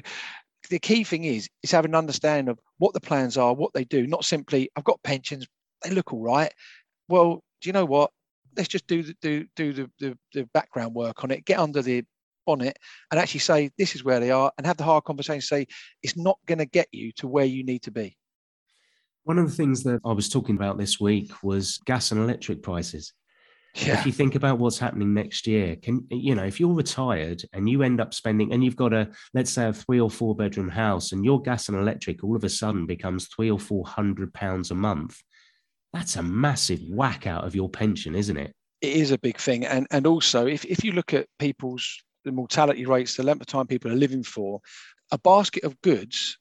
[0.70, 3.84] the key thing is is having an understanding of what the plans are, what they
[3.84, 5.48] do, not simply I've got pensions,
[5.84, 6.54] they look all right.
[7.08, 8.12] Well, do you know what?
[8.56, 11.82] Let's just do the do do the, the, the background work on it, get under
[11.82, 12.04] the
[12.50, 12.78] bonnet
[13.12, 15.68] and actually say this is where they are and have the hard conversation say
[16.02, 18.18] it's not going to get you to where you need to be
[19.24, 22.64] one of the things that i was talking about this week was gas and electric
[22.64, 23.14] prices
[23.76, 24.00] yeah.
[24.00, 27.70] if you think about what's happening next year can you know if you're retired and
[27.70, 30.70] you end up spending and you've got a let's say a three or four bedroom
[30.70, 34.34] house and your gas and electric all of a sudden becomes three or four hundred
[34.34, 35.22] pounds a month
[35.94, 38.54] that's a massive whack out of your pension, isn't it?
[38.82, 39.66] It is a big thing.
[39.66, 43.48] And and also if, if you look at people's the mortality rates, the length of
[43.48, 44.60] time people are living for,
[45.12, 46.38] a basket of goods,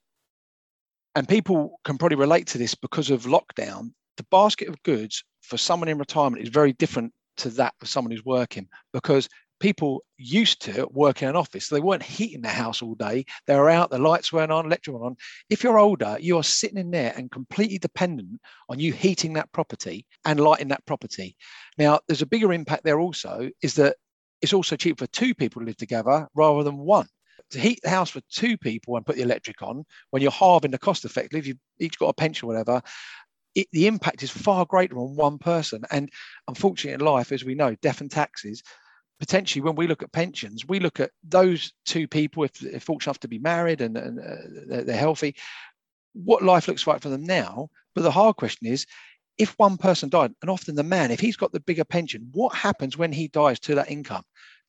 [1.14, 5.56] and people can probably relate to this because of lockdown, the basket of goods for
[5.56, 9.28] someone in retirement is very different to that of someone who's working because
[9.60, 11.68] people used to work in an office.
[11.68, 13.24] They weren't heating the house all day.
[13.46, 15.16] They were out, the lights weren't on, electric were on.
[15.50, 19.52] If you're older, you are sitting in there and completely dependent on you heating that
[19.52, 21.36] property and lighting that property.
[21.76, 23.96] Now, there's a bigger impact there also, is that
[24.42, 27.06] it's also cheap for two people to live together rather than one.
[27.52, 30.70] To heat the house for two people and put the electric on, when you're halving
[30.70, 32.82] the cost effectively, if you've each got a pension or whatever,
[33.54, 35.82] it, the impact is far greater on one person.
[35.90, 36.10] And
[36.46, 38.62] unfortunately, in life, as we know, death and taxes,
[39.18, 43.11] potentially when we look at pensions, we look at those two people, if they're fortunate
[43.11, 45.35] enough to be married and, and uh, they're healthy,
[46.12, 47.68] what life looks like for them now.
[47.94, 48.87] But the hard question is,
[49.38, 52.54] if one person died, and often the man, if he's got the bigger pension, what
[52.54, 54.24] happens when he dies to that income?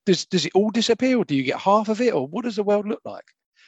[0.05, 2.55] Does, does it all disappear or do you get half of it or what does
[2.55, 3.25] the world look like?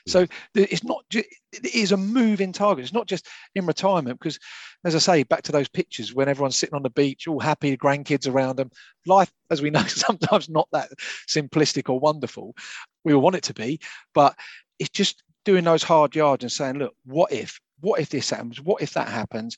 [0.08, 2.84] So it's not just, it is a moving target.
[2.84, 4.40] It's not just in retirement because,
[4.84, 7.78] as I say, back to those pictures when everyone's sitting on the beach, all happy,
[7.78, 8.72] grandkids around them.
[9.06, 10.90] Life, as we know, sometimes not that
[11.28, 12.56] simplistic or wonderful.
[13.04, 13.80] We all want it to be,
[14.14, 14.36] but
[14.80, 17.60] it's just doing those hard yards and saying, look, what if?
[17.80, 18.62] What if this happens?
[18.62, 19.58] What if that happens?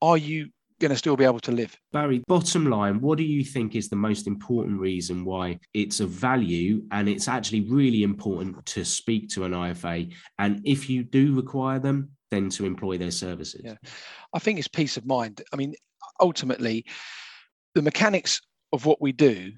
[0.00, 1.76] Are you going to still be able to live.
[1.92, 6.10] Barry, bottom line, what do you think is the most important reason why it's of
[6.10, 10.12] value and it's actually really important to speak to an IFA?
[10.38, 13.62] And if you do require them, then to employ their services?
[13.64, 13.76] Yeah,
[14.32, 15.42] I think it's peace of mind.
[15.52, 15.74] I mean,
[16.20, 16.84] ultimately,
[17.74, 18.40] the mechanics
[18.72, 19.52] of what we do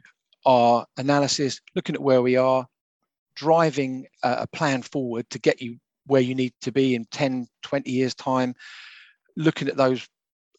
[0.47, 2.67] are analysis, looking at where we are,
[3.35, 7.91] driving a plan forward to get you where you need to be in 10, 20
[7.91, 8.55] years' time,
[9.37, 10.09] looking at those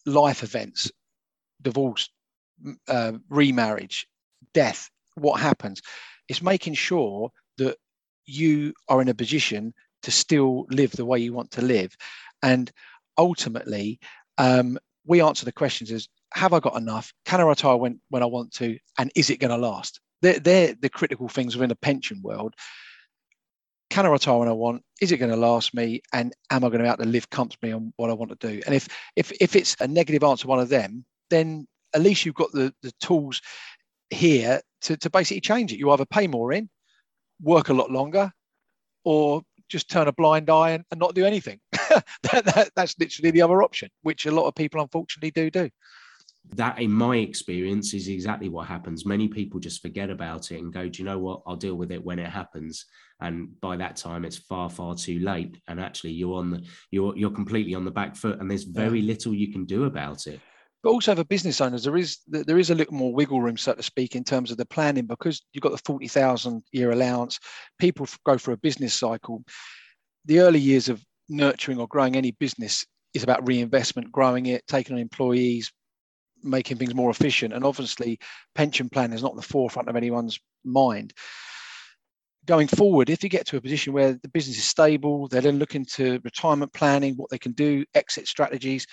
[0.06, 0.92] life events,
[1.62, 2.10] divorce,
[2.88, 4.08] uh, remarriage,
[4.54, 5.82] death, what happens?
[6.28, 7.78] It's making sure that
[8.26, 11.96] you are in a position to still live the way you want to live.
[12.42, 12.72] And
[13.18, 14.00] ultimately,
[14.38, 17.12] um, we answer the questions as have I got enough?
[17.26, 18.78] Can I retire when, when I want to?
[18.98, 20.00] And is it going to last?
[20.22, 22.56] They're, they're the critical things within the pension world
[23.92, 24.84] can I retire when I want?
[25.02, 26.02] Is it going to last me?
[26.14, 28.48] And am I going to be able to live comfortably on what I want to
[28.48, 28.62] do?
[28.66, 32.36] And if if if it's a negative answer, one of them, then at least you've
[32.36, 33.42] got the the tools
[34.10, 35.78] here to, to basically change it.
[35.78, 36.70] You either pay more in,
[37.42, 38.32] work a lot longer,
[39.04, 41.60] or just turn a blind eye and, and not do anything.
[41.72, 45.70] that, that, that's literally the other option, which a lot of people unfortunately do do
[46.54, 49.06] that in my experience is exactly what happens.
[49.06, 51.42] Many people just forget about it and go do you know what?
[51.48, 52.86] I'll deal with it when it happens.
[53.22, 55.62] And by that time it's far far too late.
[55.68, 59.00] And actually you're on the you're you're completely on the back foot and there's very
[59.00, 59.08] yeah.
[59.08, 60.40] little you can do about it.
[60.84, 63.74] But also for business owners there is there is a little more wiggle room so
[63.74, 67.40] to speak in terms of the planning because you've got the 40,000 year allowance.
[67.80, 69.44] People go for a business cycle.
[70.26, 74.96] The early years of nurturing or growing any business is about reinvestment growing it taking
[74.96, 75.72] on employees
[76.44, 77.54] making things more efficient.
[77.54, 78.20] And obviously,
[78.56, 81.14] pension plan is not the forefront of anyone's mind.
[82.46, 85.60] Going forward, if you get to a position where the business is stable, they're then
[85.60, 88.88] looking to retirement planning, what they can do, exit strategies.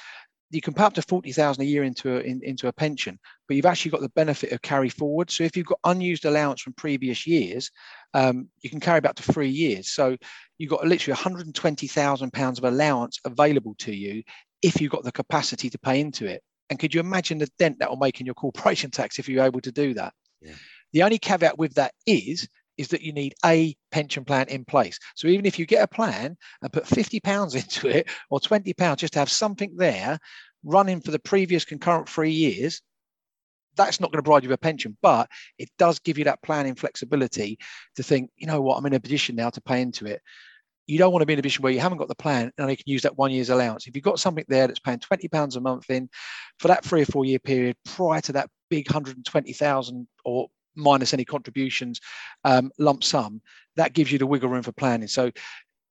[0.50, 3.18] You can put up to forty thousand a year into a in, into a pension,
[3.46, 5.30] but you've actually got the benefit of carry forward.
[5.30, 7.70] So if you've got unused allowance from previous years,
[8.14, 9.90] um, you can carry back to three years.
[9.90, 10.16] So
[10.56, 14.22] you've got literally one hundred and twenty thousand pounds of allowance available to you
[14.62, 16.42] if you've got the capacity to pay into it.
[16.70, 19.44] And could you imagine the dent that will make in your corporation tax if you're
[19.44, 20.12] able to do that?
[20.40, 20.54] Yeah.
[20.92, 24.98] The only caveat with that is is that you need a pension plan in place.
[25.16, 28.72] So even if you get a plan and put 50 pounds into it or 20
[28.74, 30.18] pounds just to have something there
[30.64, 32.80] running for the previous concurrent three years,
[33.76, 35.28] that's not going to provide you with a pension, but
[35.58, 37.58] it does give you that planning flexibility
[37.96, 40.20] to think, you know what, I'm in a position now to pay into it
[40.88, 42.70] you don't want to be in a position where you haven't got the plan and
[42.70, 43.86] you can use that one year's allowance.
[43.86, 46.08] If you've got something there that's paying twenty pounds a month in
[46.58, 50.08] for that three or four year period prior to that big hundred and twenty thousand
[50.24, 52.00] or minus any contributions
[52.44, 53.42] um, lump sum,
[53.76, 55.08] that gives you the wiggle room for planning.
[55.08, 55.30] So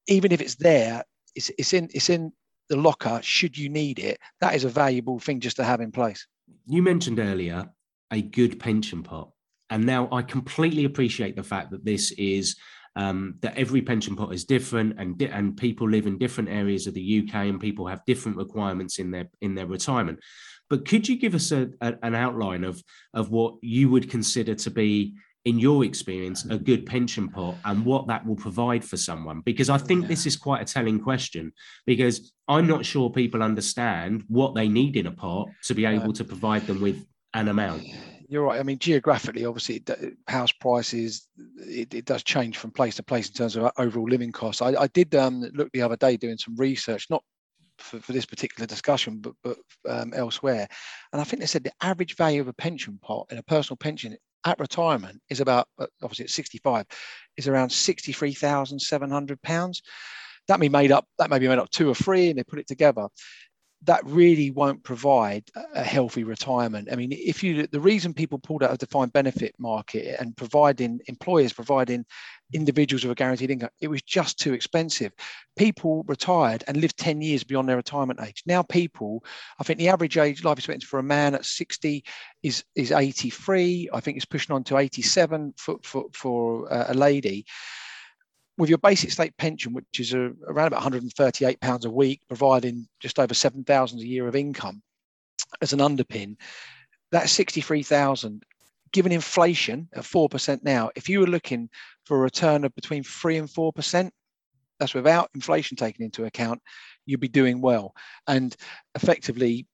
[0.07, 1.03] even if it's there,
[1.35, 2.31] it's, it's in it's in
[2.69, 3.19] the locker.
[3.21, 6.25] Should you need it, that is a valuable thing just to have in place.
[6.65, 7.69] You mentioned earlier
[8.11, 9.29] a good pension pot,
[9.69, 12.55] and now I completely appreciate the fact that this is
[12.97, 16.95] um, that every pension pot is different and and people live in different areas of
[16.95, 20.19] the UK and people have different requirements in their in their retirement.
[20.69, 22.83] But could you give us a, a, an outline of
[23.13, 27.85] of what you would consider to be in your experience, a good pension pot and
[27.85, 29.41] what that will provide for someone?
[29.41, 31.53] Because I think this is quite a telling question
[31.85, 36.13] because I'm not sure people understand what they need in a pot to be able
[36.13, 37.05] to provide them with
[37.35, 37.83] an amount
[38.27, 38.59] you're right.
[38.59, 39.83] I mean, geographically, obviously,
[40.27, 44.31] house prices it, it, does change from place to place in terms of overall living
[44.31, 44.61] costs.
[44.61, 47.23] I, I did um, look the other day doing some research, not
[47.77, 50.67] for, for this particular discussion, but but um, elsewhere,
[51.13, 53.77] and I think they said the average value of a pension pot in a personal
[53.77, 56.85] pension at retirement is about uh, obviously at 65
[57.37, 59.81] is around 63,700 pounds.
[60.47, 62.43] That may be made up that may be made up two or three, and they
[62.43, 63.07] put it together
[63.87, 66.89] that really won't provide a healthy retirement.
[66.91, 70.99] I mean, if you the reason people pulled out of defined benefit market and providing
[71.07, 72.05] employers providing
[72.53, 73.69] individuals with a guaranteed income.
[73.81, 75.11] It was just too expensive.
[75.57, 78.43] People retired and lived 10 years beyond their retirement age.
[78.45, 79.23] Now, people,
[79.59, 82.03] I think the average age life expectancy for a man at 60
[82.43, 83.89] is, is 83.
[83.93, 87.45] I think it's pushing on to 87 for, for, for a lady
[88.57, 92.87] with your basic state pension, which is a, around about 138 pounds a week, providing
[92.99, 94.81] just over 7,000 a year of income
[95.61, 96.35] as an underpin,
[97.11, 98.43] that's 63,000.
[98.93, 101.69] Given inflation at 4% now, if you were looking
[102.05, 104.09] for a return of between 3 and 4%,
[104.79, 106.61] that's without inflation taken into account,
[107.05, 107.93] you'd be doing well.
[108.27, 108.55] And
[108.95, 109.67] effectively,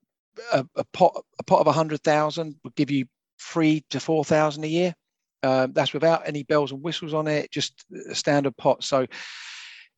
[0.52, 3.06] a, a pot a pot of 100,000 would give you
[3.39, 4.96] three to 4,000 a year.
[5.43, 8.84] Um, that's without any bells and whistles on it, just a standard pot.
[8.84, 9.06] So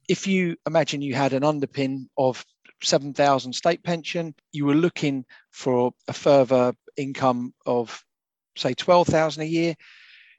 [0.09, 2.43] if you imagine you had an underpin of
[2.83, 8.03] 7,000 state pension, you were looking for a further income of
[8.57, 9.75] say 12,000 a year,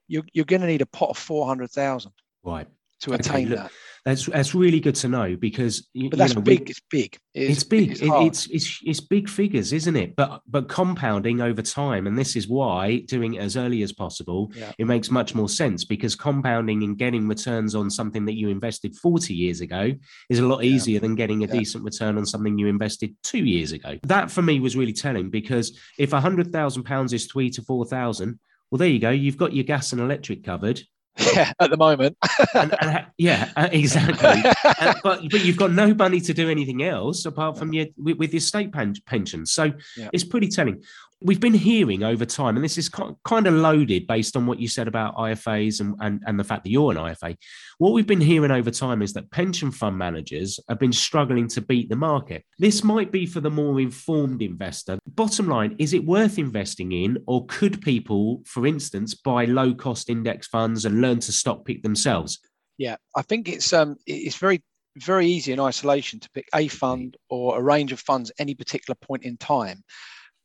[0.08, 2.12] you're, you're going to need a pot of 400,000.
[2.44, 2.68] Right.
[3.00, 3.72] To attain okay, that.
[4.06, 6.60] That's that's really good to know because but that's know, big.
[6.60, 7.18] We, it's big.
[7.34, 7.90] It's, it's big.
[7.90, 10.14] It's, it's, it's it's big figures, isn't it?
[10.14, 14.52] But but compounding over time, and this is why doing it as early as possible,
[14.54, 14.70] yeah.
[14.78, 18.94] it makes much more sense because compounding and getting returns on something that you invested
[18.94, 19.92] forty years ago
[20.30, 20.70] is a lot yeah.
[20.70, 21.54] easier than getting a yeah.
[21.54, 23.98] decent return on something you invested two years ago.
[24.04, 27.62] That for me was really telling because if a hundred thousand pounds is three to
[27.62, 28.38] four thousand,
[28.70, 29.10] well, there you go.
[29.10, 30.80] You've got your gas and electric covered.
[31.18, 32.16] Yeah, at the moment.
[32.54, 34.42] and, and, yeah, uh, exactly.
[34.64, 38.18] uh, but but you've got no money to do anything else apart from your with,
[38.18, 39.46] with your state pen, pension.
[39.46, 40.10] So yeah.
[40.12, 40.82] it's pretty telling
[41.20, 44.68] we've been hearing over time, and this is kind of loaded based on what you
[44.68, 47.36] said about IFAs and, and, and the fact that you're an IFA.
[47.78, 51.60] What we've been hearing over time is that pension fund managers have been struggling to
[51.60, 52.44] beat the market.
[52.58, 54.98] This might be for the more informed investor.
[55.06, 60.10] Bottom line, is it worth investing in, or could people, for instance, buy low cost
[60.10, 62.38] index funds and learn to stock pick themselves?
[62.78, 64.62] Yeah, I think it's um it's very
[64.98, 68.94] very easy in isolation to pick a fund or a range of funds any particular
[68.94, 69.82] point in time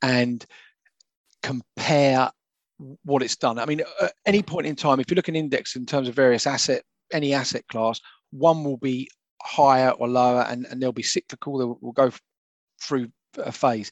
[0.02, 0.46] and
[1.44, 2.32] compare
[3.04, 3.60] what it's done.
[3.60, 6.08] I mean, at any point in time, if you look at an index in terms
[6.08, 8.00] of various asset, any asset class,
[8.32, 9.10] one will be
[9.42, 11.58] higher or lower, and, and they'll be cyclical.
[11.58, 12.12] They will go
[12.82, 13.92] through a phase.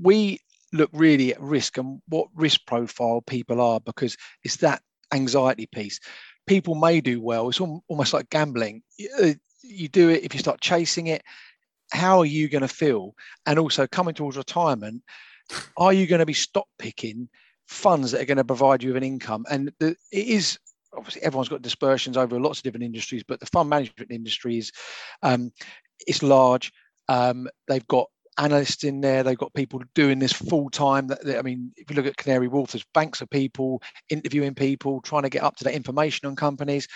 [0.00, 0.40] We
[0.72, 4.82] look really at risk and what risk profile people are because it's that
[5.12, 5.98] anxiety piece.
[6.46, 7.48] People may do well.
[7.48, 8.82] It's almost like gambling.
[9.20, 9.32] Uh,
[9.62, 11.22] you do it if you start chasing it
[11.92, 13.14] how are you going to feel?
[13.46, 15.02] And also coming towards retirement,
[15.76, 17.28] are you going to be stock picking
[17.66, 19.44] funds that are going to provide you with an income?
[19.50, 20.58] And the, it is
[20.96, 24.72] obviously everyone's got dispersions over lots of different industries, but the fund management industry is
[25.22, 25.52] um,
[26.06, 26.72] it's large.
[27.08, 29.22] Um, they've got analysts in there.
[29.22, 31.10] They've got people doing this full time.
[31.36, 35.24] I mean, if you look at Canary Wharf, there's banks of people interviewing people, trying
[35.24, 36.86] to get up to date information on companies.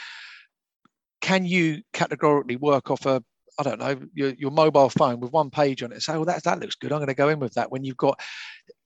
[1.21, 3.23] Can you categorically work off a
[3.59, 6.03] I don't know, your, your mobile phone with one page on it.
[6.03, 6.93] Say, well, that, that looks good.
[6.93, 7.71] I'm going to go in with that.
[7.71, 8.19] When you've got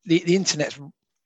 [0.04, 0.78] the, the internet's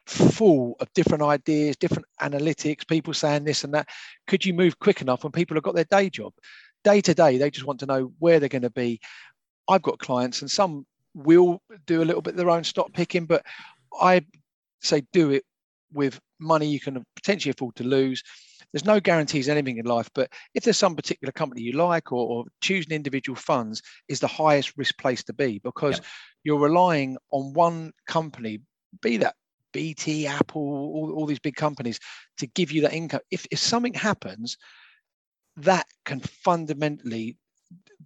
[0.06, 3.88] full of different ideas, different analytics, people saying this and that.
[4.26, 6.32] Could you move quick enough when people have got their day job?
[6.82, 9.00] Day to day, they just want to know where they're going to be.
[9.68, 13.26] I've got clients, and some will do a little bit of their own stock picking,
[13.26, 13.44] but
[14.00, 14.24] I
[14.80, 15.44] say do it
[15.92, 18.22] with money you can potentially afford to lose
[18.72, 22.26] there's no guarantees anything in life, but if there's some particular company you like or,
[22.26, 26.04] or choosing individual funds is the highest risk place to be because yep.
[26.44, 28.60] you're relying on one company,
[29.02, 29.34] be that
[29.72, 32.00] BT, Apple, all, all these big companies
[32.38, 33.20] to give you that income.
[33.30, 34.56] If, if something happens,
[35.56, 37.36] that can fundamentally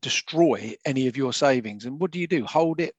[0.01, 1.85] destroy any of your savings.
[1.85, 2.45] And what do you do?
[2.45, 2.95] Hold it,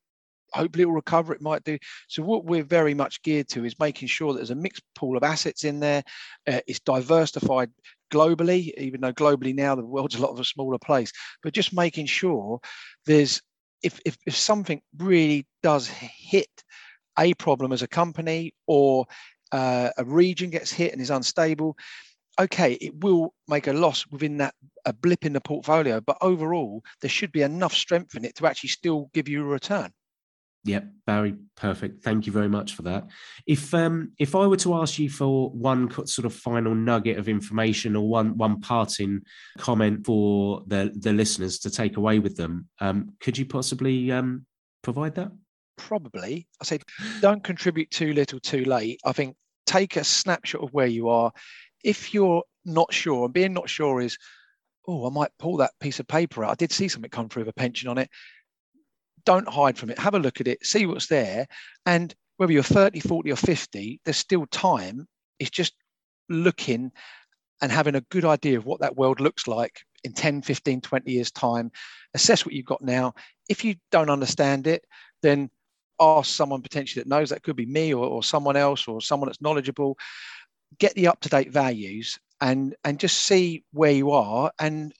[0.56, 1.78] hopefully it will recover it might do.
[2.08, 5.18] So what we're very much geared to is making sure that there's a mixed pool
[5.18, 6.04] of assets in there.
[6.48, 7.72] Uh, it's diversified
[8.12, 11.12] globally even though globally now the world's a lot of a smaller place.
[11.44, 12.60] But just making sure
[13.06, 13.41] there's
[13.84, 16.50] if, if, if something really does hit
[17.20, 19.06] a problem as a company or
[19.52, 21.78] uh, a region gets hit and is unstable
[22.39, 24.54] okay, it will make a loss within that
[24.86, 28.46] a blip in the portfolio, but overall, there should be enough strength in it to
[28.46, 29.91] actually still give you a return.
[30.65, 32.04] Yep, Barry, perfect.
[32.04, 33.08] Thank you very much for that.
[33.45, 37.30] If um, if I were to ask you for one sort of final nugget of
[37.30, 39.22] information or one one parting
[39.59, 44.47] comment for the the listeners to take away with them, um, could you possibly um,
[44.82, 45.32] provide that?
[45.78, 46.47] Probably.
[46.59, 46.80] I say,
[47.22, 48.99] don't contribute too little, too late.
[49.05, 49.36] I think
[49.68, 51.32] take a snapshot of where you are.
[51.84, 54.18] If you're not sure, and being not sure is,
[54.88, 56.51] oh, I might pull that piece of paper out.
[56.51, 58.09] I did see something come through with a pension on it
[59.26, 59.99] don't hide from it.
[59.99, 61.47] Have a look at it, see what's there.
[61.86, 65.07] And whether you're 30, 40, or 50, there's still time.
[65.39, 65.73] It's just
[66.30, 66.91] looking
[67.61, 71.11] and having a good idea of what that world looks like in 10, 15, 20
[71.11, 71.71] years' time.
[72.13, 73.13] Assess what you've got now.
[73.49, 74.84] If you don't understand it,
[75.21, 75.49] then
[75.99, 77.30] ask someone potentially that knows.
[77.30, 79.97] That could be me or, or someone else or someone that's knowledgeable.
[80.78, 84.93] Get the up to date values and and just see where you are and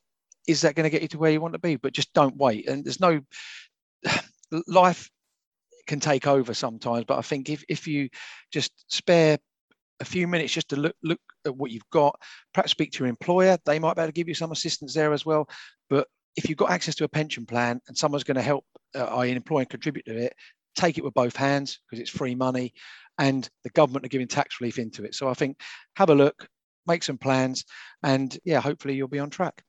[0.48, 2.38] is that going to get you to where you want to be but just don't
[2.38, 3.20] wait and there's no
[4.68, 5.10] life
[5.88, 8.10] can take over sometimes but i think if, if you
[8.52, 9.38] just spare
[10.00, 12.20] a few minutes just to look look at what you've got.
[12.54, 15.14] Perhaps speak to your employer; they might be able to give you some assistance there
[15.14, 15.48] as well.
[15.90, 19.06] But if you've got access to a pension plan and someone's going to help, uh,
[19.18, 20.34] i.e., employ and contribute to it,
[20.76, 22.74] take it with both hands because it's free money,
[23.18, 25.16] and the government are giving tax relief into it.
[25.16, 25.60] So I think
[25.96, 26.48] have a look,
[26.88, 27.66] make some plans,
[28.04, 29.64] and yeah, hopefully you'll be on track.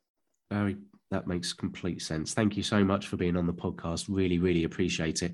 [0.50, 0.76] Very
[1.10, 2.34] that makes complete sense.
[2.34, 4.06] Thank you so much for being on the podcast.
[4.08, 5.32] Really, really appreciate it.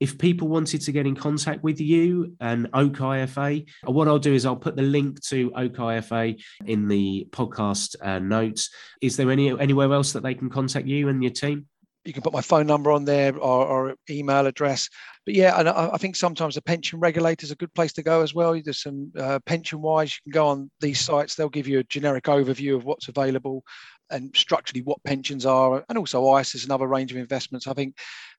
[0.00, 4.34] If people wanted to get in contact with you and Oak IFA, what I'll do
[4.34, 8.70] is I'll put the link to Oak IFA in the podcast uh, notes.
[9.00, 11.66] Is there any anywhere else that they can contact you and your team?
[12.04, 14.88] you can put my phone number on there or, or email address.
[15.24, 18.02] But yeah, and I, I, think sometimes the pension regulator is a good place to
[18.02, 18.60] go as well.
[18.62, 21.34] There's some uh, pension wise, you can go on these sites.
[21.34, 23.64] They'll give you a generic overview of what's available
[24.10, 27.66] and structurally what pensions are, and also ISAs and other range of investments.
[27.66, 27.96] I think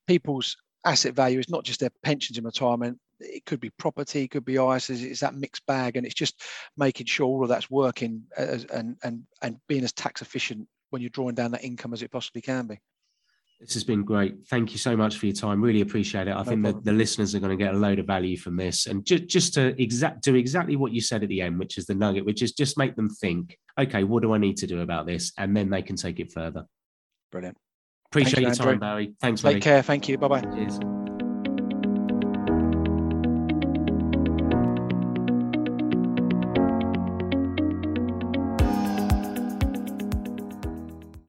[0.07, 2.99] people's asset value is not just their pensions in retirement.
[3.19, 5.01] It could be property, it could be ISAs.
[5.03, 6.41] It's that mixed bag, and it's just
[6.77, 11.01] making sure all of that's working as, and and and being as tax efficient when
[11.01, 12.79] you're drawing down that income as it possibly can be.
[13.59, 14.45] This has been great.
[14.47, 15.61] Thank you so much for your time.
[15.61, 16.31] Really appreciate it.
[16.31, 18.57] I no think that the listeners are going to get a load of value from
[18.57, 21.77] this, and just just to exact do exactly what you said at the end, which
[21.77, 24.67] is the nugget, which is just make them think, okay, what do I need to
[24.67, 26.65] do about this, and then they can take it further.
[27.31, 27.57] Brilliant.
[28.11, 29.13] Appreciate Thanks, your time, Barry.
[29.21, 29.81] Thanks, Take care.
[29.81, 30.17] Thank you.
[30.17, 30.41] Bye bye.
[30.41, 30.79] Cheers.